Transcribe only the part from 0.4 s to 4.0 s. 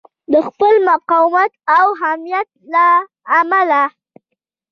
خپل مقاومت او همت له امله.